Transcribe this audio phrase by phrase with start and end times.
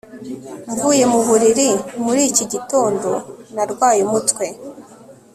[0.71, 1.67] Mvuye mu buriri
[2.03, 3.09] muri iki gitondo
[3.53, 4.45] narwaye umutwe